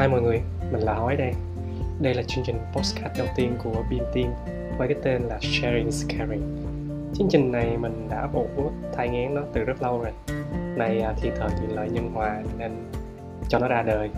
Hai 0.00 0.08
mọi 0.08 0.22
người, 0.22 0.40
mình 0.72 0.80
là 0.80 0.94
Hói 0.94 1.16
đây. 1.16 1.32
Đây 2.00 2.14
là 2.14 2.22
chương 2.22 2.44
trình 2.44 2.56
postcard 2.72 3.18
đầu 3.18 3.26
tiên 3.36 3.56
của 3.64 3.84
Beam 3.90 4.04
Team 4.14 4.32
với 4.78 4.88
cái 4.88 4.96
tên 5.02 5.22
là 5.22 5.38
Sharing 5.40 5.86
is 5.86 6.06
Caring. 6.08 6.42
Chương 7.14 7.28
trình 7.30 7.52
này 7.52 7.76
mình 7.76 8.08
đã 8.10 8.28
ủ 8.32 8.70
thai 8.96 9.08
ngán 9.08 9.34
nó 9.34 9.42
từ 9.52 9.64
rất 9.64 9.82
lâu 9.82 10.02
rồi. 10.02 10.12
Này 10.76 11.00
à, 11.00 11.14
thì 11.20 11.30
thời 11.36 11.50
chuyện 11.60 11.76
lợi 11.76 11.90
nhân 11.90 12.10
hòa 12.14 12.42
nên 12.58 12.72
cho 13.48 13.58
nó 13.58 13.68
ra 13.68 13.82
đời. 13.82 14.10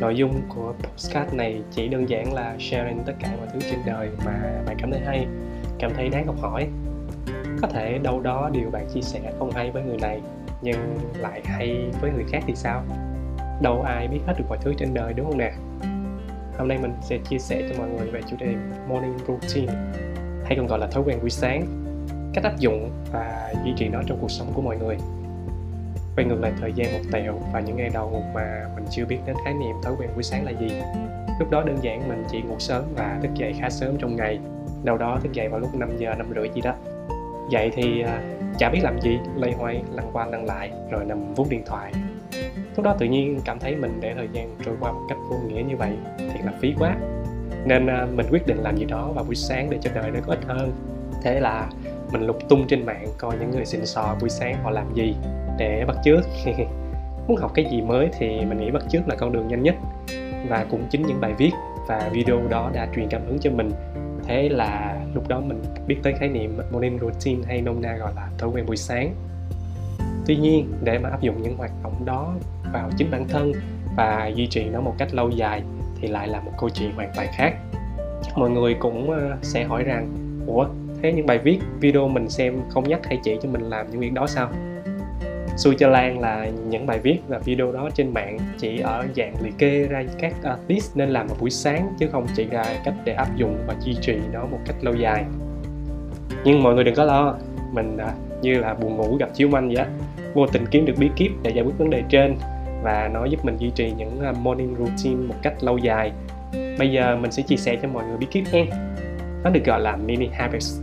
Nội 0.00 0.16
dung 0.16 0.40
của 0.54 0.72
postcard 0.82 1.34
này 1.34 1.62
chỉ 1.70 1.88
đơn 1.88 2.08
giản 2.08 2.32
là 2.32 2.56
sharing 2.58 3.02
tất 3.06 3.14
cả 3.20 3.28
mọi 3.38 3.46
thứ 3.52 3.60
trên 3.70 3.78
đời 3.86 4.08
mà 4.24 4.62
bạn 4.66 4.76
cảm 4.78 4.90
thấy 4.90 5.00
hay, 5.00 5.26
cảm 5.78 5.90
thấy 5.96 6.08
đáng 6.08 6.26
học 6.26 6.36
hỏi. 6.40 6.68
Có 7.62 7.68
thể 7.68 7.98
đâu 7.98 8.20
đó 8.20 8.50
điều 8.52 8.70
bạn 8.70 8.86
chia 8.94 9.02
sẻ 9.02 9.32
không 9.38 9.50
hay 9.50 9.70
với 9.70 9.82
người 9.82 9.98
này 9.98 10.20
nhưng 10.62 10.98
lại 11.18 11.42
hay 11.44 11.90
với 12.00 12.10
người 12.10 12.24
khác 12.28 12.42
thì 12.46 12.54
sao? 12.56 12.84
Đâu 13.60 13.82
ai 13.82 14.08
biết 14.08 14.20
hết 14.26 14.34
được 14.38 14.44
mọi 14.48 14.58
thứ 14.60 14.74
trên 14.78 14.94
đời, 14.94 15.12
đúng 15.12 15.26
không 15.26 15.38
nè? 15.38 15.52
Hôm 16.58 16.68
nay 16.68 16.78
mình 16.82 16.92
sẽ 17.02 17.18
chia 17.18 17.38
sẻ 17.38 17.62
cho 17.68 17.78
mọi 17.78 17.88
người 17.88 18.10
về 18.10 18.20
chủ 18.30 18.36
đề 18.40 18.54
morning 18.88 19.18
routine, 19.26 19.72
hay 20.44 20.56
còn 20.56 20.66
gọi 20.66 20.78
là 20.78 20.86
thói 20.86 21.02
quen 21.06 21.18
buổi 21.20 21.30
sáng, 21.30 21.66
cách 22.34 22.44
áp 22.44 22.58
dụng 22.58 22.90
và 23.12 23.52
duy 23.64 23.72
trì 23.76 23.88
nó 23.88 24.00
trong 24.06 24.18
cuộc 24.20 24.30
sống 24.30 24.52
của 24.54 24.62
mọi 24.62 24.76
người. 24.76 24.96
Quay 26.16 26.26
ngược 26.26 26.40
lại 26.40 26.52
thời 26.60 26.72
gian 26.72 26.92
một 26.92 27.00
tẹo 27.12 27.40
và 27.52 27.60
những 27.60 27.76
ngày 27.76 27.90
đầu 27.94 28.24
mà 28.34 28.66
mình 28.74 28.84
chưa 28.90 29.04
biết 29.04 29.18
đến 29.26 29.36
khái 29.44 29.54
niệm 29.54 29.76
thói 29.82 29.94
quen 29.98 30.10
buổi 30.14 30.22
sáng 30.22 30.44
là 30.44 30.50
gì. 30.50 30.68
Lúc 31.38 31.50
đó 31.50 31.62
đơn 31.62 31.78
giản 31.82 32.08
mình 32.08 32.24
chỉ 32.30 32.42
ngủ 32.42 32.58
sớm 32.58 32.84
và 32.94 33.18
thức 33.22 33.30
dậy 33.34 33.54
khá 33.60 33.70
sớm 33.70 33.96
trong 33.98 34.16
ngày, 34.16 34.38
đâu 34.84 34.96
đó 34.96 35.18
thức 35.22 35.32
dậy 35.32 35.48
vào 35.48 35.60
lúc 35.60 35.74
5 35.74 35.96
giờ, 35.98 36.14
năm 36.14 36.26
rưỡi 36.34 36.48
gì 36.54 36.60
đó. 36.60 36.74
Dậy 37.50 37.70
thì 37.74 38.02
à, 38.02 38.20
chả 38.58 38.70
biết 38.70 38.80
làm 38.82 39.00
gì 39.00 39.18
lây 39.36 39.52
hoay, 39.52 39.82
lăn 39.92 40.10
qua 40.12 40.26
lăn 40.26 40.44
lại, 40.44 40.70
rồi 40.90 41.04
nằm 41.04 41.34
vuốt 41.34 41.46
điện 41.50 41.62
thoại 41.66 41.92
lúc 42.76 42.84
đó 42.84 42.96
tự 42.98 43.06
nhiên 43.06 43.40
cảm 43.44 43.58
thấy 43.58 43.76
mình 43.76 43.98
để 44.00 44.14
thời 44.14 44.28
gian 44.32 44.56
trôi 44.64 44.76
qua 44.80 44.92
một 44.92 45.06
cách 45.08 45.18
vô 45.30 45.36
nghĩa 45.36 45.62
như 45.62 45.76
vậy, 45.76 45.92
thiệt 46.18 46.44
là 46.44 46.52
phí 46.60 46.74
quá. 46.78 46.96
Nên 47.64 47.86
à, 47.86 48.06
mình 48.14 48.26
quyết 48.30 48.46
định 48.46 48.58
làm 48.58 48.76
gì 48.76 48.84
đó 48.84 49.12
vào 49.14 49.24
buổi 49.24 49.34
sáng 49.34 49.70
để 49.70 49.78
cho 49.80 49.90
đời 49.94 50.10
nó 50.10 50.20
có 50.26 50.32
ích 50.32 50.44
hơn. 50.46 50.72
Thế 51.22 51.40
là 51.40 51.70
mình 52.12 52.26
lục 52.26 52.48
tung 52.48 52.66
trên 52.68 52.86
mạng 52.86 53.06
coi 53.18 53.36
những 53.40 53.50
người 53.50 53.64
xịn 53.64 53.86
sò 53.86 54.16
buổi 54.20 54.30
sáng 54.30 54.62
họ 54.62 54.70
làm 54.70 54.94
gì 54.94 55.14
để 55.58 55.84
bắt 55.86 55.96
chước. 56.04 56.24
Muốn 57.28 57.36
học 57.36 57.50
cái 57.54 57.64
gì 57.70 57.82
mới 57.82 58.08
thì 58.18 58.40
mình 58.44 58.58
nghĩ 58.58 58.70
bắt 58.70 58.82
chước 58.88 59.08
là 59.08 59.14
con 59.14 59.32
đường 59.32 59.48
nhanh 59.48 59.62
nhất. 59.62 59.74
Và 60.48 60.66
cũng 60.70 60.86
chính 60.90 61.06
những 61.06 61.20
bài 61.20 61.34
viết 61.38 61.50
và 61.88 62.10
video 62.12 62.40
đó 62.48 62.70
đã 62.74 62.88
truyền 62.96 63.08
cảm 63.08 63.22
hứng 63.26 63.38
cho 63.38 63.50
mình. 63.50 63.70
Thế 64.24 64.48
là 64.48 65.00
lúc 65.14 65.28
đó 65.28 65.40
mình 65.40 65.62
biết 65.86 65.96
tới 66.02 66.12
khái 66.12 66.28
niệm 66.28 66.58
morning 66.72 66.98
routine 67.00 67.42
hay 67.46 67.62
nôm 67.62 67.82
na 67.82 67.96
gọi 67.96 68.12
là 68.16 68.28
thói 68.38 68.50
quen 68.50 68.66
buổi 68.66 68.76
sáng. 68.76 69.14
Tuy 70.26 70.36
nhiên, 70.36 70.72
để 70.84 70.98
mà 70.98 71.08
áp 71.08 71.20
dụng 71.20 71.42
những 71.42 71.56
hoạt 71.56 71.70
động 71.82 72.04
đó 72.04 72.34
vào 72.72 72.90
chính 72.96 73.10
bản 73.10 73.28
thân 73.28 73.52
và 73.96 74.30
duy 74.34 74.46
trì 74.46 74.64
nó 74.64 74.80
một 74.80 74.94
cách 74.98 75.14
lâu 75.14 75.30
dài 75.30 75.62
thì 76.00 76.08
lại 76.08 76.28
là 76.28 76.40
một 76.40 76.52
câu 76.58 76.70
chuyện 76.70 76.92
hoàn 76.94 77.10
toàn 77.16 77.28
khác. 77.32 77.54
Mọi 78.36 78.50
người 78.50 78.74
cũng 78.74 79.10
ờ, 79.10 79.36
sẽ 79.42 79.64
hỏi 79.64 79.82
rằng, 79.82 80.08
ủa, 80.46 80.66
thế 81.02 81.12
những 81.12 81.26
bài 81.26 81.38
viết, 81.38 81.58
video 81.80 82.08
mình 82.08 82.28
xem 82.28 82.54
không 82.68 82.88
nhắc 82.88 83.00
hay 83.06 83.18
chỉ 83.22 83.38
cho 83.42 83.48
mình 83.48 83.62
làm 83.62 83.90
những 83.90 84.00
việc 84.00 84.12
đó 84.12 84.26
sao? 84.26 84.50
Xui 85.56 85.74
cho 85.78 85.88
lan 85.88 86.20
là 86.20 86.46
những 86.68 86.86
bài 86.86 86.98
viết 86.98 87.18
và 87.28 87.38
video 87.38 87.72
đó 87.72 87.88
trên 87.94 88.14
mạng 88.14 88.38
chỉ 88.58 88.78
ở 88.78 89.06
dạng 89.16 89.34
liệt 89.42 89.54
kê 89.58 89.86
ra 89.90 90.04
các 90.18 90.34
tips 90.66 90.96
nên 90.96 91.08
làm 91.08 91.26
vào 91.26 91.36
buổi 91.40 91.50
sáng 91.50 91.94
chứ 91.98 92.08
không 92.12 92.26
chỉ 92.34 92.44
ra 92.44 92.64
cách 92.84 92.94
để 93.04 93.12
áp 93.12 93.36
dụng 93.36 93.56
và 93.66 93.74
duy 93.80 93.94
trì 94.00 94.18
nó 94.32 94.46
một 94.46 94.58
cách 94.66 94.76
lâu 94.80 94.94
dài. 94.94 95.24
Nhưng 96.44 96.62
mọi 96.62 96.74
người 96.74 96.84
đừng 96.84 96.94
có 96.94 97.04
lo, 97.04 97.36
mình 97.72 97.96
à, 97.96 98.12
như 98.42 98.58
là 98.58 98.74
buồn 98.74 98.96
ngủ 98.96 99.16
gặp 99.16 99.28
chiếu 99.34 99.48
manh 99.48 99.68
vậy 99.68 99.76
á, 99.76 99.86
vô 100.34 100.46
tình 100.46 100.66
kiếm 100.70 100.86
được 100.86 100.94
bí 100.98 101.10
kíp 101.16 101.30
để 101.42 101.50
giải 101.50 101.64
quyết 101.64 101.78
vấn 101.78 101.90
đề 101.90 102.02
trên 102.08 102.36
và 102.86 103.10
nó 103.12 103.24
giúp 103.24 103.44
mình 103.44 103.56
duy 103.58 103.70
trì 103.74 103.92
những 103.96 104.20
à, 104.20 104.32
morning 104.32 104.74
routine 104.78 105.26
một 105.28 105.34
cách 105.42 105.54
lâu 105.60 105.78
dài. 105.78 106.12
Bây 106.78 106.92
giờ 106.92 107.16
mình 107.20 107.32
sẽ 107.32 107.42
chia 107.42 107.56
sẻ 107.56 107.76
cho 107.82 107.88
mọi 107.88 108.04
người 108.04 108.16
bí 108.16 108.26
kíp 108.30 108.44
nha 108.52 108.64
nó 109.44 109.50
được 109.50 109.64
gọi 109.64 109.80
là 109.80 109.96
mini 109.96 110.28
habits. 110.32 110.80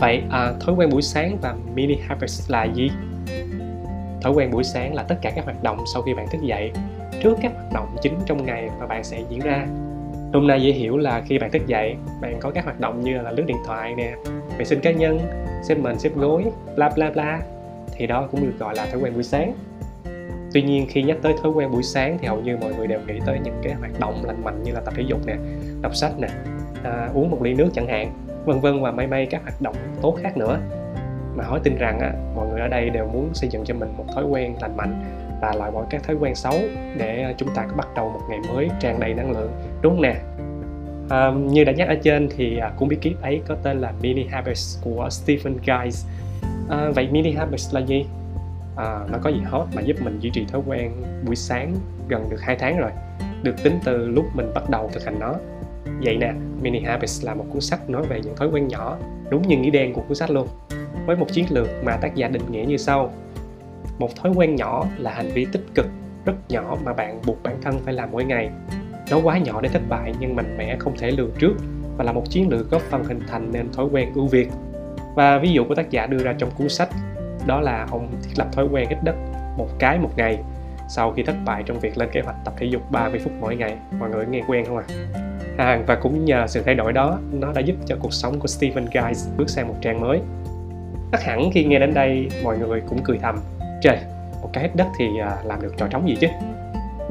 Vậy 0.00 0.22
à, 0.30 0.52
thói 0.60 0.74
quen 0.74 0.90
buổi 0.90 1.02
sáng 1.02 1.38
và 1.42 1.54
mini 1.74 1.96
habits 2.08 2.50
là 2.50 2.64
gì? 2.64 2.90
Thói 4.22 4.32
quen 4.32 4.50
buổi 4.50 4.64
sáng 4.64 4.94
là 4.94 5.02
tất 5.02 5.16
cả 5.22 5.30
các 5.36 5.44
hoạt 5.44 5.62
động 5.62 5.78
sau 5.92 6.02
khi 6.02 6.14
bạn 6.14 6.26
thức 6.32 6.42
dậy. 6.42 6.72
Trước 7.22 7.38
các 7.42 7.52
hoạt 7.54 7.72
động 7.72 7.96
chính 8.02 8.14
trong 8.26 8.46
ngày 8.46 8.68
mà 8.80 8.86
bạn 8.86 9.04
sẽ 9.04 9.22
diễn 9.30 9.40
ra. 9.40 9.66
Hôm 10.32 10.46
nay 10.46 10.62
dễ 10.62 10.72
hiểu 10.72 10.96
là 10.96 11.22
khi 11.26 11.38
bạn 11.38 11.50
thức 11.50 11.66
dậy 11.66 11.96
bạn 12.20 12.36
có 12.40 12.50
các 12.50 12.64
hoạt 12.64 12.80
động 12.80 13.00
như 13.00 13.20
là 13.22 13.30
lướt 13.30 13.44
điện 13.46 13.58
thoại 13.66 13.94
nè 13.94 14.14
vệ 14.58 14.64
sinh 14.64 14.80
cá 14.80 14.92
nhân 14.92 15.18
xếp 15.68 15.74
mền 15.74 15.98
xếp 15.98 16.10
gối 16.14 16.44
bla 16.76 16.90
bla 16.96 17.10
bla. 17.10 17.40
Thì 17.96 18.06
đó 18.06 18.28
cũng 18.30 18.40
được 18.40 18.54
gọi 18.58 18.74
là 18.76 18.86
thói 18.86 19.00
quen 19.00 19.14
buổi 19.14 19.22
sáng 19.22 19.52
tuy 20.56 20.62
nhiên 20.62 20.86
khi 20.88 21.02
nhắc 21.02 21.16
tới 21.22 21.34
thói 21.42 21.52
quen 21.52 21.70
buổi 21.70 21.82
sáng 21.82 22.18
thì 22.20 22.26
hầu 22.26 22.40
như 22.40 22.56
mọi 22.56 22.74
người 22.74 22.86
đều 22.86 23.00
nghĩ 23.06 23.14
tới 23.26 23.38
những 23.44 23.60
cái 23.62 23.74
hoạt 23.74 24.00
động 24.00 24.24
lành 24.24 24.44
mạnh 24.44 24.62
như 24.62 24.72
là 24.72 24.80
tập 24.80 24.94
thể 24.96 25.02
dục 25.06 25.20
nè 25.26 25.36
đọc 25.82 25.94
sách 25.94 26.18
nè 26.18 26.28
à, 26.84 27.10
uống 27.14 27.30
một 27.30 27.42
ly 27.42 27.54
nước 27.54 27.68
chẳng 27.74 27.86
hạn 27.86 28.12
vân 28.44 28.60
vân 28.60 28.82
và 28.82 28.90
may 28.90 29.06
may 29.06 29.26
các 29.26 29.42
hoạt 29.42 29.60
động 29.60 29.74
tốt 30.02 30.18
khác 30.22 30.36
nữa. 30.36 30.58
Mà 31.34 31.44
hỏi 31.44 31.60
tin 31.64 31.76
rằng 31.78 32.00
á, 32.00 32.12
mọi 32.36 32.48
người 32.48 32.60
ở 32.60 32.68
đây 32.68 32.90
đều 32.90 33.06
muốn 33.06 33.34
xây 33.34 33.50
dựng 33.50 33.64
cho 33.64 33.74
mình 33.74 33.88
một 33.96 34.04
thói 34.14 34.24
quen 34.24 34.54
lành 34.60 34.76
mạnh 34.76 35.00
và 35.40 35.54
loại 35.54 35.70
bỏ 35.70 35.86
các 35.90 36.02
thói 36.02 36.16
quen 36.20 36.34
xấu 36.34 36.54
để 36.98 37.22
à, 37.22 37.32
chúng 37.36 37.48
ta 37.54 37.66
có 37.68 37.76
bắt 37.76 37.88
đầu 37.96 38.10
một 38.10 38.20
ngày 38.30 38.38
mới 38.54 38.68
tràn 38.80 39.00
đầy 39.00 39.14
năng 39.14 39.30
lượng. 39.30 39.52
Đúng 39.82 39.92
không 39.92 40.02
nè. 40.02 40.14
À, 41.08 41.30
như 41.30 41.64
đã 41.64 41.72
nhắc 41.72 41.88
ở 41.88 41.94
trên 42.02 42.28
thì 42.36 42.60
cũng 42.60 42.78
cuốn 42.78 42.88
bí 42.88 42.96
kíp 42.96 43.22
ấy 43.22 43.40
có 43.48 43.54
tên 43.62 43.80
là 43.80 43.92
Mini 44.02 44.26
Habits 44.30 44.84
của 44.84 45.08
Stephen 45.10 45.56
Guys 45.66 46.06
à, 46.70 46.90
vậy 46.94 47.08
Mini 47.10 47.32
Habits 47.32 47.74
là 47.74 47.80
gì? 47.80 48.06
À, 48.76 49.00
nó 49.10 49.18
có 49.22 49.30
gì 49.30 49.40
hot 49.44 49.66
mà 49.74 49.82
giúp 49.82 49.96
mình 50.00 50.18
duy 50.20 50.30
trì 50.30 50.44
thói 50.44 50.60
quen 50.66 50.92
buổi 51.26 51.36
sáng 51.36 51.74
gần 52.08 52.30
được 52.30 52.40
2 52.40 52.56
tháng 52.56 52.78
rồi. 52.78 52.90
Được 53.42 53.62
tính 53.62 53.78
từ 53.84 54.08
lúc 54.08 54.24
mình 54.34 54.50
bắt 54.54 54.70
đầu 54.70 54.90
thực 54.92 55.04
hành 55.04 55.18
nó. 55.20 55.34
Vậy 56.02 56.16
nè 56.16 56.32
Mini 56.62 56.80
Habits 56.80 57.24
là 57.24 57.34
một 57.34 57.44
cuốn 57.52 57.60
sách 57.60 57.90
nói 57.90 58.02
về 58.08 58.20
những 58.24 58.36
thói 58.36 58.48
quen 58.48 58.68
nhỏ 58.68 58.96
đúng 59.30 59.48
như 59.48 59.56
nghĩa 59.56 59.70
đen 59.70 59.92
của 59.92 60.02
cuốn 60.08 60.14
sách 60.14 60.30
luôn. 60.30 60.48
Với 61.06 61.16
một 61.16 61.26
chiến 61.32 61.46
lược 61.50 61.68
mà 61.84 61.96
tác 61.96 62.14
giả 62.14 62.28
định 62.28 62.42
nghĩa 62.50 62.64
như 62.68 62.76
sau. 62.76 63.12
Một 63.98 64.16
thói 64.16 64.32
quen 64.36 64.54
nhỏ 64.56 64.86
là 64.98 65.10
hành 65.10 65.30
vi 65.34 65.46
tích 65.52 65.64
cực 65.74 65.86
rất 66.24 66.34
nhỏ 66.48 66.76
mà 66.84 66.92
bạn 66.92 67.20
buộc 67.26 67.42
bản 67.42 67.56
thân 67.62 67.78
phải 67.84 67.94
làm 67.94 68.10
mỗi 68.12 68.24
ngày. 68.24 68.50
Nó 69.10 69.20
quá 69.22 69.38
nhỏ 69.38 69.60
để 69.60 69.68
thất 69.68 69.82
bại 69.88 70.14
nhưng 70.20 70.36
mạnh 70.36 70.58
mẽ 70.58 70.76
không 70.78 70.96
thể 70.98 71.10
lường 71.10 71.30
trước 71.38 71.54
và 71.96 72.04
là 72.04 72.12
một 72.12 72.30
chiến 72.30 72.48
lược 72.48 72.70
góp 72.70 72.82
phần 72.82 73.04
hình 73.04 73.20
thành 73.28 73.52
nên 73.52 73.72
thói 73.72 73.86
quen 73.92 74.12
ưu 74.14 74.26
việt. 74.26 74.48
Và 75.14 75.38
ví 75.38 75.52
dụ 75.52 75.64
của 75.64 75.74
tác 75.74 75.90
giả 75.90 76.06
đưa 76.06 76.18
ra 76.18 76.34
trong 76.38 76.50
cuốn 76.50 76.68
sách 76.68 76.88
đó 77.46 77.60
là 77.60 77.86
ông 77.90 78.08
thiết 78.22 78.32
lập 78.36 78.46
thói 78.52 78.66
quen 78.70 78.88
hít 78.88 78.98
đất 79.04 79.14
một 79.56 79.68
cái 79.78 79.98
một 79.98 80.10
ngày 80.16 80.38
sau 80.88 81.12
khi 81.12 81.22
thất 81.22 81.36
bại 81.44 81.62
trong 81.66 81.80
việc 81.80 81.98
lên 81.98 82.08
kế 82.12 82.20
hoạch 82.20 82.36
tập 82.44 82.54
thể 82.56 82.66
dục 82.66 82.82
30 82.90 83.20
phút 83.24 83.32
mỗi 83.40 83.56
ngày. 83.56 83.76
Mọi 83.98 84.10
người 84.10 84.26
nghe 84.26 84.42
quen 84.48 84.64
không 84.64 84.76
à? 84.76 84.84
à 85.56 85.80
và 85.86 85.94
cũng 85.94 86.24
nhờ 86.24 86.46
sự 86.48 86.62
thay 86.62 86.74
đổi 86.74 86.92
đó, 86.92 87.18
nó 87.32 87.52
đã 87.52 87.60
giúp 87.60 87.76
cho 87.86 87.96
cuộc 88.00 88.12
sống 88.12 88.40
của 88.40 88.46
Stephen 88.46 88.84
Guys 88.84 89.28
bước 89.36 89.50
sang 89.50 89.68
một 89.68 89.74
trang 89.80 90.00
mới. 90.00 90.20
Chắc 91.12 91.22
hẳn 91.22 91.50
khi 91.52 91.64
nghe 91.64 91.78
đến 91.78 91.94
đây, 91.94 92.28
mọi 92.44 92.58
người 92.58 92.82
cũng 92.88 92.98
cười 93.04 93.18
thầm, 93.18 93.38
trời, 93.82 93.98
một 94.42 94.50
cái 94.52 94.62
hít 94.62 94.76
đất 94.76 94.86
thì 94.98 95.06
à, 95.20 95.36
làm 95.44 95.62
được 95.62 95.74
trò 95.76 95.86
trống 95.86 96.08
gì 96.08 96.16
chứ? 96.20 96.26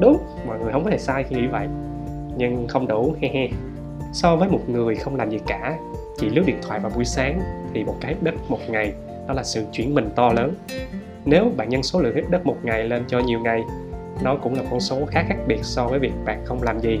Đúng, 0.00 0.18
mọi 0.46 0.58
người 0.58 0.72
không 0.72 0.84
có 0.84 0.90
thể 0.90 0.98
sai 0.98 1.22
khi 1.22 1.36
nghĩ 1.36 1.46
vậy, 1.46 1.68
nhưng 2.36 2.68
không 2.68 2.86
đủ, 2.86 3.14
he 3.20 3.28
he. 3.28 3.48
So 4.12 4.36
với 4.36 4.48
một 4.48 4.60
người 4.68 4.94
không 4.94 5.16
làm 5.16 5.30
gì 5.30 5.38
cả, 5.46 5.78
chỉ 6.18 6.30
lướt 6.30 6.42
điện 6.46 6.58
thoại 6.62 6.80
vào 6.80 6.92
buổi 6.94 7.04
sáng 7.04 7.40
thì 7.74 7.84
một 7.84 7.94
cái 8.00 8.14
hít 8.14 8.22
đất 8.22 8.34
một 8.48 8.60
ngày 8.68 8.92
đó 9.28 9.34
là 9.34 9.42
sự 9.42 9.64
chuyển 9.72 9.94
mình 9.94 10.08
to 10.16 10.32
lớn. 10.32 10.54
Nếu 11.24 11.52
bạn 11.56 11.68
nhân 11.68 11.82
số 11.82 12.00
lượng 12.00 12.14
hít 12.14 12.24
đất 12.30 12.46
một 12.46 12.56
ngày 12.62 12.84
lên 12.84 13.04
cho 13.08 13.18
nhiều 13.18 13.40
ngày 13.40 13.62
nó 14.22 14.36
cũng 14.36 14.54
là 14.54 14.62
con 14.70 14.80
số 14.80 14.96
khá 15.06 15.24
khác 15.28 15.36
biệt 15.46 15.58
so 15.62 15.86
với 15.86 15.98
việc 15.98 16.12
bạn 16.24 16.42
không 16.44 16.62
làm 16.62 16.80
gì. 16.80 17.00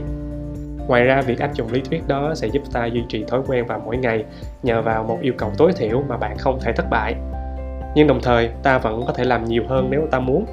Ngoài 0.88 1.04
ra 1.04 1.22
việc 1.22 1.38
áp 1.38 1.54
dụng 1.54 1.72
lý 1.72 1.80
thuyết 1.80 2.08
đó 2.08 2.34
sẽ 2.34 2.48
giúp 2.48 2.62
ta 2.72 2.86
duy 2.86 3.02
trì 3.08 3.24
thói 3.28 3.40
quen 3.46 3.66
vào 3.66 3.82
mỗi 3.84 3.96
ngày 3.96 4.24
nhờ 4.62 4.82
vào 4.82 5.04
một 5.04 5.18
yêu 5.20 5.32
cầu 5.38 5.52
tối 5.58 5.72
thiểu 5.72 6.02
mà 6.08 6.16
bạn 6.16 6.38
không 6.38 6.60
thể 6.60 6.72
thất 6.72 6.86
bại. 6.90 7.14
Nhưng 7.94 8.06
đồng 8.06 8.20
thời 8.22 8.50
ta 8.62 8.78
vẫn 8.78 9.04
có 9.06 9.12
thể 9.12 9.24
làm 9.24 9.44
nhiều 9.44 9.62
hơn 9.68 9.88
nếu 9.90 10.06
ta 10.10 10.20
muốn. 10.20 10.46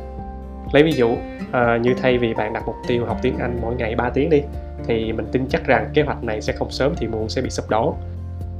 Lấy 0.74 0.84
ví 0.84 0.92
dụ 0.92 1.16
à, 1.52 1.78
như 1.78 1.94
thay 2.02 2.18
vì 2.18 2.34
bạn 2.34 2.54
đặt 2.54 2.64
mục 2.66 2.75
tiêu 2.88 3.06
học 3.06 3.18
tiếng 3.22 3.38
Anh 3.38 3.60
mỗi 3.62 3.75
ngày 3.75 3.96
3 3.96 4.10
tiếng 4.10 4.30
đi 4.30 4.42
thì 4.86 5.14
mình 5.14 5.25
tin 5.31 5.46
chắc 5.50 5.66
rằng 5.66 5.90
kế 5.94 6.02
hoạch 6.02 6.24
này 6.24 6.42
sẽ 6.42 6.54
không 6.54 6.72
sớm 6.72 6.94
thì 6.98 7.08
muộn 7.08 7.30
sẽ 7.30 7.42
bị 7.42 7.50
sụp 7.50 7.70
đổ 7.70 7.96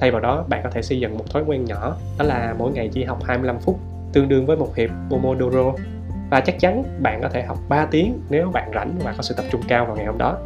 thay 0.04 0.12
vào 0.12 0.22
đó 0.22 0.46
bạn 0.50 0.62
có 0.64 0.70
thể 0.70 0.82
xây 0.82 1.00
dựng 1.00 1.18
một 1.18 1.30
thói 1.30 1.44
quen 1.48 1.66
nhỏ 1.66 1.96
đó 2.20 2.26
là 2.26 2.56
mỗi 2.58 2.72
ngày 2.72 2.90
chỉ 2.94 3.04
học 3.04 3.24
25 3.24 3.60
phút 3.60 3.80
tương 4.14 4.30
đương 4.30 4.46
với 4.46 4.58
một 4.58 4.76
hiệp 4.76 4.90
Pomodoro. 5.10 5.74
Và 6.32 6.42
chắc 6.42 6.60
chắn 6.60 6.84
bạn 7.00 7.22
có 7.22 7.30
thể 7.30 7.44
học 7.44 7.58
3 7.70 7.86
tiếng 7.86 8.20
nếu 8.30 8.50
bạn 8.54 8.72
rảnh 8.76 8.92
và 9.04 9.14
có 9.18 9.24
sự 9.24 9.36
tập 9.38 9.46
trung 9.52 9.62
cao 9.68 9.86
vào 9.86 9.96
ngày 9.96 10.06
hôm 10.06 10.18
đó. 10.18 10.38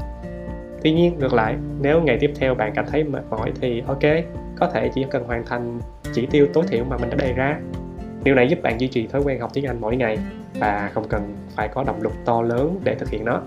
Tuy 0.83 0.91
nhiên 0.91 1.19
ngược 1.19 1.33
lại 1.33 1.55
nếu 1.81 2.01
ngày 2.01 2.17
tiếp 2.19 2.33
theo 2.39 2.55
bạn 2.55 2.71
cảm 2.75 2.85
thấy 2.91 3.03
mệt 3.03 3.23
mỏi 3.29 3.51
thì 3.61 3.83
ok 3.87 4.03
có 4.59 4.69
thể 4.69 4.89
chỉ 4.93 5.05
cần 5.11 5.23
hoàn 5.23 5.45
thành 5.45 5.79
chỉ 6.13 6.25
tiêu 6.25 6.47
tối 6.53 6.63
thiểu 6.67 6.83
mà 6.85 6.97
mình 6.97 7.09
đã 7.09 7.15
đề 7.15 7.33
ra. 7.33 7.59
Điều 8.23 8.35
này 8.35 8.47
giúp 8.47 8.59
bạn 8.61 8.79
duy 8.79 8.87
trì 8.87 9.07
thói 9.07 9.21
quen 9.21 9.39
học 9.39 9.51
tiếng 9.53 9.65
anh 9.65 9.81
mỗi 9.81 9.95
ngày 9.95 10.17
và 10.59 10.89
không 10.93 11.07
cần 11.09 11.35
phải 11.55 11.67
có 11.67 11.83
động 11.83 12.01
lực 12.01 12.13
to 12.25 12.41
lớn 12.41 12.79
để 12.83 12.95
thực 12.95 13.09
hiện 13.09 13.25
nó. 13.25 13.41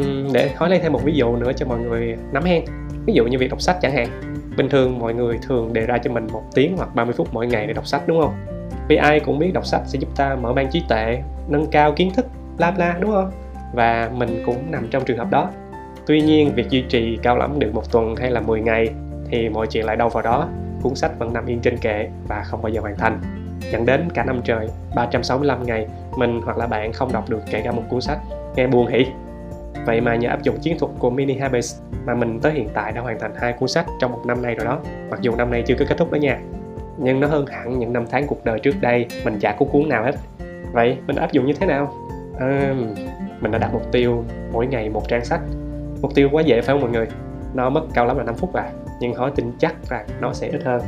Uhm, 0.00 0.32
để 0.32 0.50
nói 0.60 0.70
lên 0.70 0.80
thêm 0.82 0.92
một 0.92 1.00
ví 1.04 1.12
dụ 1.12 1.36
nữa 1.36 1.52
cho 1.56 1.66
mọi 1.66 1.78
người 1.78 2.16
nắm 2.32 2.44
hen. 2.44 2.64
Ví 3.06 3.14
dụ 3.14 3.24
như 3.24 3.38
việc 3.38 3.50
đọc 3.50 3.60
sách 3.60 3.76
chẳng 3.82 3.92
hạn 3.92 4.08
bình 4.56 4.68
thường 4.68 4.98
mọi 4.98 5.14
người 5.14 5.38
thường 5.42 5.72
đề 5.72 5.86
ra 5.86 5.98
cho 5.98 6.12
mình 6.12 6.26
một 6.32 6.42
tiếng 6.54 6.76
hoặc 6.76 6.94
30 6.94 7.14
phút 7.16 7.28
mỗi 7.32 7.46
ngày 7.46 7.66
để 7.66 7.72
đọc 7.72 7.86
sách, 7.86 8.02
đúng 8.06 8.20
không? 8.20 8.34
Vì 8.88 8.96
ai 8.96 9.20
cũng 9.20 9.38
biết 9.38 9.50
đọc 9.54 9.66
sách 9.66 9.82
sẽ 9.86 9.98
giúp 9.98 10.08
ta 10.16 10.34
mở 10.34 10.52
mang 10.52 10.66
trí 10.70 10.82
tuệ, 10.88 11.22
nâng 11.48 11.66
cao 11.66 11.92
kiến 11.92 12.10
thức, 12.14 12.26
bla 12.56 12.70
bla, 12.70 12.96
đúng 13.00 13.10
không? 13.10 13.30
Và 13.74 14.10
mình 14.14 14.42
cũng 14.46 14.70
nằm 14.70 14.88
trong 14.90 15.04
trường 15.04 15.18
hợp 15.18 15.30
đó. 15.30 15.50
Tuy 16.06 16.20
nhiên, 16.20 16.54
việc 16.54 16.70
duy 16.70 16.82
trì 16.88 17.18
cao 17.22 17.36
lắm 17.36 17.58
được 17.58 17.74
một 17.74 17.92
tuần 17.92 18.16
hay 18.16 18.30
là 18.30 18.40
10 18.40 18.60
ngày 18.60 18.88
thì 19.30 19.48
mọi 19.48 19.66
chuyện 19.66 19.86
lại 19.86 19.96
đâu 19.96 20.08
vào 20.08 20.22
đó. 20.22 20.48
Cuốn 20.82 20.94
sách 20.94 21.18
vẫn 21.18 21.32
nằm 21.32 21.46
yên 21.46 21.60
trên 21.60 21.78
kệ 21.78 22.08
và 22.28 22.42
không 22.44 22.62
bao 22.62 22.72
giờ 22.72 22.80
hoàn 22.80 22.96
thành. 22.96 23.20
Dẫn 23.72 23.86
đến 23.86 24.08
cả 24.14 24.24
năm 24.24 24.40
trời 24.44 24.68
365 24.94 25.66
ngày, 25.66 25.86
mình 26.16 26.40
hoặc 26.44 26.58
là 26.58 26.66
bạn 26.66 26.92
không 26.92 27.12
đọc 27.12 27.30
được 27.30 27.40
kể 27.50 27.60
cả 27.64 27.72
một 27.72 27.82
cuốn 27.88 28.00
sách. 28.00 28.18
Nghe 28.56 28.66
buồn 28.66 28.86
hỉ 28.86 29.06
vậy 29.86 30.00
mà 30.00 30.16
nhờ 30.16 30.28
áp 30.28 30.42
dụng 30.42 30.56
chiến 30.60 30.78
thuật 30.78 30.92
của 30.98 31.10
mini 31.10 31.34
habits 31.34 31.80
mà 32.06 32.14
mình 32.14 32.40
tới 32.40 32.52
hiện 32.52 32.68
tại 32.74 32.92
đã 32.92 33.00
hoàn 33.00 33.18
thành 33.20 33.32
hai 33.36 33.52
cuốn 33.52 33.68
sách 33.68 33.86
trong 34.00 34.12
một 34.12 34.20
năm 34.26 34.42
nay 34.42 34.54
rồi 34.54 34.66
đó. 34.66 34.80
Mặc 35.10 35.20
dù 35.20 35.36
năm 35.36 35.50
nay 35.50 35.62
chưa 35.66 35.74
có 35.78 35.84
kết 35.88 35.98
thúc 35.98 36.10
đó 36.10 36.16
nha 36.16 36.38
nhưng 36.98 37.20
nó 37.20 37.26
hơn 37.26 37.46
hẳn 37.46 37.78
những 37.78 37.92
năm 37.92 38.04
tháng 38.10 38.26
cuộc 38.26 38.44
đời 38.44 38.60
trước 38.60 38.74
đây 38.80 39.06
mình 39.24 39.38
chả 39.40 39.56
có 39.58 39.66
cuốn 39.66 39.88
nào 39.88 40.04
hết. 40.04 40.14
Vậy 40.72 40.98
mình 41.06 41.16
áp 41.16 41.32
dụng 41.32 41.46
như 41.46 41.52
thế 41.52 41.66
nào? 41.66 41.92
À, 42.38 42.74
mình 43.40 43.52
đã 43.52 43.58
đặt 43.58 43.70
mục 43.72 43.92
tiêu 43.92 44.24
mỗi 44.52 44.66
ngày 44.66 44.88
một 44.88 45.08
trang 45.08 45.24
sách. 45.24 45.40
Mục 46.02 46.14
tiêu 46.14 46.28
quá 46.32 46.42
dễ 46.42 46.60
phải 46.60 46.74
không 46.74 46.80
mọi 46.80 46.90
người? 46.90 47.06
Nó 47.54 47.70
mất 47.70 47.84
cao 47.94 48.06
lắm 48.06 48.18
là 48.18 48.24
5 48.24 48.34
phút 48.34 48.52
à 48.52 48.70
nhưng 49.00 49.14
hỏi 49.14 49.32
tin 49.34 49.52
chắc 49.58 49.74
rằng 49.88 50.06
nó 50.20 50.32
sẽ 50.32 50.48
ít 50.48 50.62
hơn. 50.64 50.82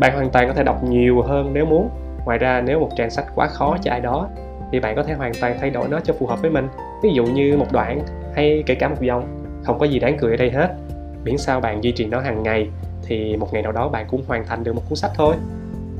Bạn 0.00 0.14
hoàn 0.14 0.30
toàn 0.30 0.48
có 0.48 0.54
thể 0.54 0.62
đọc 0.64 0.84
nhiều 0.84 1.22
hơn 1.22 1.50
nếu 1.54 1.64
muốn. 1.64 1.90
Ngoài 2.24 2.38
ra 2.38 2.60
nếu 2.60 2.80
một 2.80 2.90
trang 2.96 3.10
sách 3.10 3.26
quá 3.34 3.46
khó 3.46 3.76
cho 3.82 3.90
ai 3.90 4.00
đó 4.00 4.28
thì 4.72 4.80
bạn 4.80 4.96
có 4.96 5.02
thể 5.02 5.14
hoàn 5.14 5.32
toàn 5.40 5.56
thay 5.60 5.70
đổi 5.70 5.88
nó 5.88 6.00
cho 6.00 6.14
phù 6.18 6.26
hợp 6.26 6.42
với 6.42 6.50
mình. 6.50 6.68
Ví 7.02 7.10
dụ 7.14 7.24
như 7.24 7.56
một 7.56 7.72
đoạn, 7.72 8.00
hay 8.34 8.62
kể 8.66 8.74
cả 8.74 8.88
một 8.88 9.00
dòng. 9.00 9.44
Không 9.64 9.78
có 9.78 9.86
gì 9.86 9.98
đáng 9.98 10.16
cười 10.20 10.30
ở 10.30 10.36
đây 10.36 10.50
hết. 10.50 10.68
Miễn 11.24 11.38
sao 11.38 11.60
bạn 11.60 11.84
duy 11.84 11.92
trì 11.92 12.06
nó 12.06 12.20
hàng 12.20 12.42
ngày, 12.42 12.68
thì 13.02 13.36
một 13.36 13.52
ngày 13.52 13.62
nào 13.62 13.72
đó 13.72 13.88
bạn 13.88 14.06
cũng 14.08 14.22
hoàn 14.28 14.46
thành 14.46 14.64
được 14.64 14.72
một 14.72 14.82
cuốn 14.88 14.96
sách 14.96 15.10
thôi. 15.14 15.34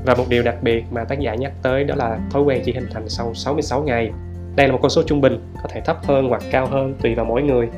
Và 0.05 0.15
một 0.15 0.23
điều 0.29 0.43
đặc 0.43 0.55
biệt 0.61 0.85
mà 0.91 1.03
tác 1.03 1.19
giả 1.19 1.35
nhắc 1.35 1.51
tới 1.61 1.83
đó 1.83 1.95
là 1.95 2.19
thói 2.31 2.41
quen 2.43 2.61
chỉ 2.65 2.73
hình 2.73 2.87
thành 2.93 3.09
sau 3.09 3.33
66 3.33 3.83
ngày. 3.83 4.11
Đây 4.55 4.67
là 4.67 4.73
một 4.73 4.79
con 4.81 4.89
số 4.89 5.03
trung 5.03 5.21
bình, 5.21 5.39
có 5.63 5.69
thể 5.69 5.81
thấp 5.81 5.97
hơn 6.03 6.29
hoặc 6.29 6.43
cao 6.51 6.65
hơn 6.65 6.95
tùy 7.01 7.15
vào 7.15 7.25
mỗi 7.25 7.43
người. 7.43 7.69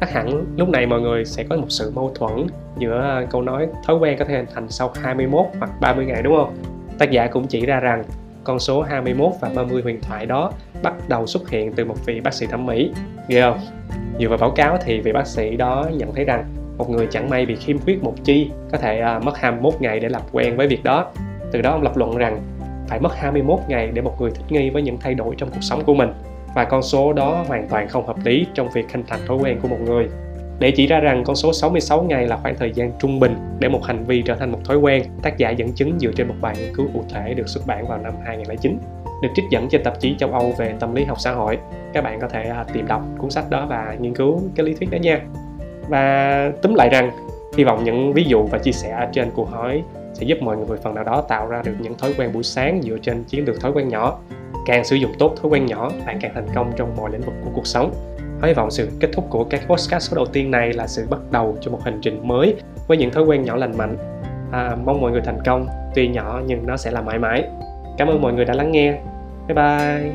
Chắc 0.00 0.12
hẳn 0.12 0.44
lúc 0.56 0.68
này 0.68 0.86
mọi 0.86 1.00
người 1.00 1.24
sẽ 1.24 1.44
có 1.50 1.56
một 1.56 1.66
sự 1.68 1.92
mâu 1.94 2.12
thuẫn 2.14 2.46
giữa 2.78 3.26
câu 3.30 3.42
nói 3.42 3.68
thói 3.86 3.96
quen 3.96 4.18
có 4.18 4.24
thể 4.24 4.34
hình 4.36 4.46
thành 4.54 4.68
sau 4.68 4.90
21 5.02 5.46
hoặc 5.58 5.70
30 5.80 6.06
ngày, 6.06 6.22
đúng 6.22 6.36
không? 6.36 6.54
Tác 6.98 7.10
giả 7.10 7.26
cũng 7.26 7.46
chỉ 7.46 7.66
ra 7.66 7.80
rằng 7.80 8.04
con 8.44 8.58
số 8.58 8.82
21 8.82 9.32
và 9.40 9.50
30 9.54 9.82
huyền 9.82 10.00
thoại 10.00 10.26
đó 10.26 10.52
bắt 10.82 10.94
đầu 11.08 11.26
xuất 11.26 11.50
hiện 11.50 11.72
từ 11.72 11.84
một 11.84 12.06
vị 12.06 12.20
bác 12.20 12.34
sĩ 12.34 12.46
thẩm 12.46 12.66
mỹ. 12.66 12.92
Ghê 13.28 13.42
không? 13.42 13.58
Dựa 14.20 14.28
vào 14.28 14.38
báo 14.38 14.50
cáo 14.50 14.78
thì 14.84 15.00
vị 15.00 15.12
bác 15.12 15.26
sĩ 15.26 15.56
đó 15.56 15.86
nhận 15.92 16.14
thấy 16.14 16.24
rằng 16.24 16.44
một 16.78 16.90
người 16.90 17.06
chẳng 17.10 17.30
may 17.30 17.46
bị 17.46 17.56
khiếm 17.56 17.78
khuyết 17.78 18.02
một 18.02 18.14
chi 18.24 18.50
có 18.72 18.78
thể 18.78 19.02
uh, 19.16 19.24
mất 19.24 19.38
21 19.38 19.74
ngày 19.80 20.00
để 20.00 20.08
làm 20.08 20.22
quen 20.32 20.56
với 20.56 20.66
việc 20.66 20.84
đó. 20.84 21.12
Từ 21.52 21.62
đó 21.62 21.70
ông 21.70 21.82
lập 21.82 21.96
luận 21.96 22.16
rằng 22.16 22.40
phải 22.88 23.00
mất 23.00 23.16
21 23.16 23.58
ngày 23.68 23.90
để 23.94 24.02
một 24.02 24.20
người 24.20 24.30
thích 24.30 24.44
nghi 24.48 24.70
với 24.70 24.82
những 24.82 24.96
thay 25.00 25.14
đổi 25.14 25.34
trong 25.38 25.50
cuộc 25.50 25.60
sống 25.60 25.84
của 25.84 25.94
mình 25.94 26.12
và 26.54 26.64
con 26.64 26.82
số 26.82 27.12
đó 27.12 27.44
hoàn 27.48 27.68
toàn 27.68 27.88
không 27.88 28.06
hợp 28.06 28.16
lý 28.24 28.46
trong 28.54 28.68
việc 28.74 28.92
hình 28.92 29.04
thành 29.06 29.20
thói 29.26 29.36
quen 29.36 29.58
của 29.62 29.68
một 29.68 29.78
người. 29.80 30.08
Để 30.58 30.70
chỉ 30.70 30.86
ra 30.86 31.00
rằng 31.00 31.24
con 31.24 31.36
số 31.36 31.52
66 31.52 32.02
ngày 32.02 32.26
là 32.26 32.36
khoảng 32.36 32.56
thời 32.56 32.72
gian 32.74 32.92
trung 32.98 33.20
bình 33.20 33.36
để 33.58 33.68
một 33.68 33.84
hành 33.84 34.04
vi 34.04 34.22
trở 34.22 34.34
thành 34.34 34.52
một 34.52 34.58
thói 34.64 34.76
quen, 34.76 35.02
tác 35.22 35.38
giả 35.38 35.50
dẫn 35.50 35.72
chứng 35.72 35.98
dựa 35.98 36.12
trên 36.16 36.28
một 36.28 36.34
bài 36.40 36.54
nghiên 36.58 36.74
cứu 36.74 36.86
cụ 36.94 37.04
thể 37.10 37.34
được 37.34 37.48
xuất 37.48 37.66
bản 37.66 37.88
vào 37.88 37.98
năm 37.98 38.12
2009 38.24 38.78
được 39.22 39.28
trích 39.34 39.44
dẫn 39.50 39.68
trên 39.68 39.82
tạp 39.82 40.00
chí 40.00 40.14
châu 40.18 40.32
Âu 40.32 40.54
về 40.58 40.74
tâm 40.80 40.94
lý 40.94 41.04
học 41.04 41.20
xã 41.20 41.32
hội. 41.32 41.58
Các 41.92 42.04
bạn 42.04 42.20
có 42.20 42.28
thể 42.28 42.42
à, 42.42 42.64
tìm 42.72 42.86
đọc 42.86 43.02
cuốn 43.18 43.30
sách 43.30 43.50
đó 43.50 43.66
và 43.68 43.96
nghiên 44.00 44.14
cứu 44.14 44.40
cái 44.54 44.66
lý 44.66 44.74
thuyết 44.74 44.90
đó 44.90 44.98
nha. 44.98 45.20
Và 45.88 46.52
túm 46.62 46.74
lại 46.74 46.88
rằng, 46.88 47.10
hy 47.56 47.64
vọng 47.64 47.84
những 47.84 48.12
ví 48.12 48.24
dụ 48.24 48.46
và 48.46 48.58
chia 48.58 48.72
sẻ 48.72 49.08
trên 49.12 49.30
cuộc 49.34 49.50
hỏi 49.50 49.82
sẽ 50.14 50.26
giúp 50.26 50.38
mọi 50.42 50.56
người 50.56 50.78
phần 50.82 50.94
nào 50.94 51.04
đó 51.04 51.20
tạo 51.28 51.46
ra 51.46 51.62
được 51.64 51.74
những 51.80 51.94
thói 51.98 52.14
quen 52.18 52.32
buổi 52.32 52.42
sáng 52.42 52.82
dựa 52.82 52.98
trên 53.02 53.24
chiến 53.24 53.44
lược 53.44 53.60
thói 53.60 53.72
quen 53.72 53.88
nhỏ 53.88 54.18
càng 54.66 54.84
sử 54.84 54.96
dụng 54.96 55.12
tốt 55.18 55.34
thói 55.42 55.50
quen 55.50 55.66
nhỏ 55.66 55.90
bạn 56.06 56.18
càng 56.20 56.32
thành 56.34 56.46
công 56.54 56.72
trong 56.76 56.96
mọi 56.96 57.10
lĩnh 57.10 57.20
vực 57.20 57.34
của 57.44 57.50
cuộc 57.54 57.66
sống 57.66 58.13
hy 58.42 58.52
vọng 58.52 58.70
sự 58.70 58.88
kết 59.00 59.08
thúc 59.12 59.26
của 59.30 59.44
các 59.44 59.60
podcast 59.68 60.10
số 60.10 60.16
đầu 60.16 60.26
tiên 60.26 60.50
này 60.50 60.72
là 60.72 60.86
sự 60.86 61.06
bắt 61.10 61.20
đầu 61.30 61.56
cho 61.60 61.70
một 61.70 61.80
hành 61.84 61.98
trình 62.02 62.28
mới 62.28 62.54
với 62.86 62.96
những 62.96 63.10
thói 63.10 63.24
quen 63.24 63.44
nhỏ 63.44 63.56
lành 63.56 63.78
mạnh. 63.78 63.96
À, 64.52 64.76
mong 64.84 65.00
mọi 65.00 65.12
người 65.12 65.20
thành 65.24 65.38
công. 65.44 65.66
Tuy 65.94 66.08
nhỏ 66.08 66.40
nhưng 66.46 66.66
nó 66.66 66.76
sẽ 66.76 66.90
là 66.90 67.00
mãi 67.00 67.18
mãi. 67.18 67.44
Cảm 67.98 68.08
ơn 68.08 68.22
mọi 68.22 68.32
người 68.32 68.44
đã 68.44 68.54
lắng 68.54 68.72
nghe. 68.72 68.98
Bye 69.48 69.54
bye. 69.54 70.12